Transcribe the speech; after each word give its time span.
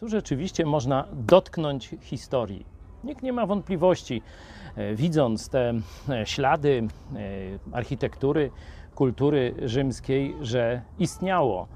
Tu 0.00 0.08
rzeczywiście 0.08 0.66
można 0.66 1.04
dotknąć 1.12 1.94
historii. 2.00 2.66
Nikt 3.04 3.22
nie 3.22 3.32
ma 3.32 3.46
wątpliwości, 3.46 4.22
e, 4.76 4.94
widząc 4.94 5.48
te 5.48 5.74
e, 6.08 6.26
ślady 6.26 6.82
e, 6.82 7.18
architektury, 7.76 8.50
kultury 8.94 9.54
rzymskiej, 9.62 10.34
że 10.40 10.82
istniało 10.98 11.68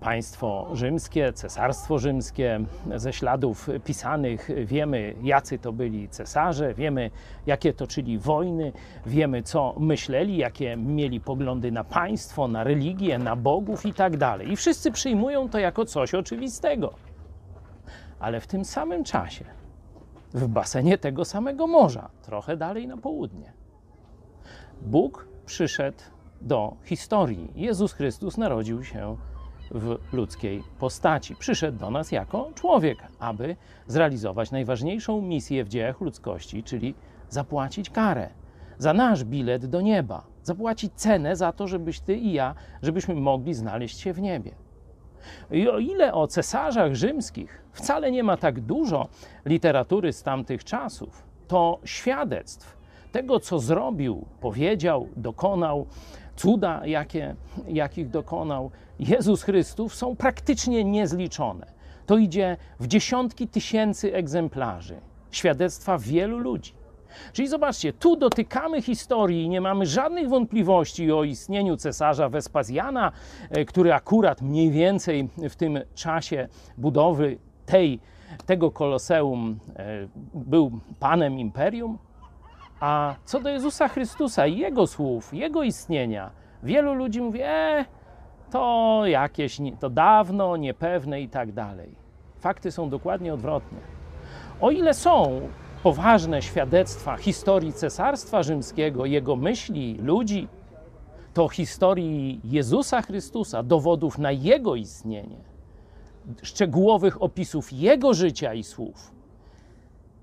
państwo 0.00 0.68
rzymskie, 0.72 1.32
cesarstwo 1.32 1.98
rzymskie. 1.98 2.60
Ze 2.96 3.12
śladów 3.12 3.68
pisanych 3.84 4.50
wiemy, 4.64 5.14
jacy 5.22 5.58
to 5.58 5.72
byli 5.72 6.08
cesarze, 6.08 6.74
wiemy, 6.74 7.10
jakie 7.46 7.72
toczyli 7.72 8.18
wojny, 8.18 8.72
wiemy, 9.06 9.42
co 9.42 9.74
myśleli, 9.78 10.36
jakie 10.36 10.76
mieli 10.76 11.20
poglądy 11.20 11.72
na 11.72 11.84
państwo, 11.84 12.48
na 12.48 12.64
religię, 12.64 13.18
na 13.18 13.36
bogów 13.36 13.86
i 13.86 13.94
tak. 13.94 14.12
I 14.46 14.56
wszyscy 14.56 14.90
przyjmują 14.90 15.48
to 15.48 15.58
jako 15.58 15.84
coś 15.84 16.14
oczywistego. 16.14 17.11
Ale 18.22 18.40
w 18.40 18.46
tym 18.46 18.64
samym 18.64 19.04
czasie, 19.04 19.44
w 20.34 20.48
basenie 20.48 20.98
tego 20.98 21.24
samego 21.24 21.66
morza, 21.66 22.10
trochę 22.22 22.56
dalej 22.56 22.86
na 22.86 22.96
południe, 22.96 23.52
Bóg 24.82 25.28
przyszedł 25.46 25.98
do 26.40 26.76
historii. 26.84 27.52
Jezus 27.54 27.92
Chrystus 27.92 28.38
narodził 28.38 28.84
się 28.84 29.16
w 29.70 29.98
ludzkiej 30.12 30.62
postaci. 30.78 31.36
Przyszedł 31.36 31.78
do 31.78 31.90
nas 31.90 32.12
jako 32.12 32.50
człowiek, 32.54 32.98
aby 33.18 33.56
zrealizować 33.86 34.50
najważniejszą 34.50 35.22
misję 35.22 35.64
w 35.64 35.68
dziejach 35.68 36.00
ludzkości, 36.00 36.62
czyli 36.62 36.94
zapłacić 37.28 37.90
karę 37.90 38.28
za 38.78 38.92
nasz 38.92 39.24
bilet 39.24 39.66
do 39.66 39.80
nieba, 39.80 40.26
zapłacić 40.42 40.92
cenę 40.94 41.36
za 41.36 41.52
to, 41.52 41.68
żebyś 41.68 42.00
ty 42.00 42.16
i 42.16 42.32
ja, 42.32 42.54
żebyśmy 42.82 43.14
mogli 43.14 43.54
znaleźć 43.54 44.00
się 44.00 44.12
w 44.12 44.20
niebie. 44.20 44.54
I 45.50 45.68
o 45.68 45.78
ile 45.78 46.12
o 46.14 46.26
cesarzach 46.26 46.94
rzymskich 46.94 47.62
wcale 47.72 48.10
nie 48.10 48.22
ma 48.22 48.36
tak 48.36 48.60
dużo 48.60 49.08
literatury 49.44 50.12
z 50.12 50.22
tamtych 50.22 50.64
czasów, 50.64 51.22
to 51.48 51.78
świadectw 51.84 52.76
tego, 53.12 53.40
co 53.40 53.58
zrobił, 53.58 54.24
powiedział, 54.40 55.08
dokonał, 55.16 55.86
cuda, 56.36 56.86
jakie, 56.86 57.34
jakich 57.68 58.10
dokonał 58.10 58.70
Jezus 58.98 59.42
Chrystus, 59.42 59.94
są 59.94 60.16
praktycznie 60.16 60.84
niezliczone. 60.84 61.66
To 62.06 62.18
idzie 62.18 62.56
w 62.80 62.86
dziesiątki 62.86 63.48
tysięcy 63.48 64.14
egzemplarzy. 64.14 64.96
Świadectwa 65.30 65.98
wielu 65.98 66.38
ludzi. 66.38 66.72
Czyli 67.32 67.48
zobaczcie, 67.48 67.92
tu 67.92 68.16
dotykamy 68.16 68.82
historii 68.82 69.44
i 69.44 69.48
nie 69.48 69.60
mamy 69.60 69.86
żadnych 69.86 70.28
wątpliwości 70.28 71.12
o 71.12 71.24
istnieniu 71.24 71.76
cesarza 71.76 72.28
Wespazjana, 72.28 73.12
e, 73.50 73.64
który 73.64 73.94
akurat 73.94 74.42
mniej 74.42 74.70
więcej 74.70 75.28
w 75.50 75.56
tym 75.56 75.80
czasie 75.94 76.48
budowy 76.78 77.38
tej, 77.66 78.00
tego 78.46 78.70
koloseum 78.70 79.58
e, 79.76 80.08
był 80.34 80.80
panem 81.00 81.38
imperium. 81.38 81.98
A 82.80 83.14
co 83.24 83.40
do 83.40 83.48
Jezusa 83.48 83.88
Chrystusa 83.88 84.46
i 84.46 84.58
jego 84.58 84.86
słów, 84.86 85.34
jego 85.34 85.62
istnienia, 85.62 86.30
wielu 86.62 86.94
ludzi 86.94 87.20
mówi, 87.20 87.40
e, 87.42 87.84
to 88.50 89.02
jakieś, 89.06 89.58
to 89.80 89.90
dawno, 89.90 90.56
niepewne 90.56 91.20
i 91.20 91.28
tak 91.28 91.52
dalej. 91.52 91.94
Fakty 92.38 92.70
są 92.70 92.90
dokładnie 92.90 93.34
odwrotne. 93.34 93.78
O 94.60 94.70
ile 94.70 94.94
są 94.94 95.40
poważne 95.82 96.42
świadectwa 96.42 97.16
historii 97.16 97.72
Cesarstwa 97.72 98.42
Rzymskiego, 98.42 99.06
jego 99.06 99.36
myśli, 99.36 99.98
ludzi, 100.02 100.48
to 101.34 101.48
historii 101.48 102.40
Jezusa 102.44 103.02
Chrystusa, 103.02 103.62
dowodów 103.62 104.18
na 104.18 104.32
jego 104.32 104.74
istnienie, 104.74 105.40
szczegółowych 106.42 107.22
opisów 107.22 107.72
jego 107.72 108.14
życia 108.14 108.54
i 108.54 108.62
słów 108.62 109.12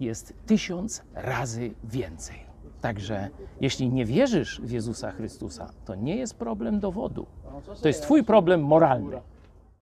jest 0.00 0.34
tysiąc 0.46 1.02
razy 1.14 1.70
więcej. 1.84 2.36
Także 2.80 3.28
jeśli 3.60 3.90
nie 3.90 4.04
wierzysz 4.04 4.60
w 4.60 4.70
Jezusa 4.70 5.10
Chrystusa, 5.10 5.70
to 5.84 5.94
nie 5.94 6.16
jest 6.16 6.34
problem 6.34 6.80
dowodu. 6.80 7.26
To 7.82 7.88
jest 7.88 8.02
Twój 8.02 8.24
problem 8.24 8.64
moralny. 8.64 9.20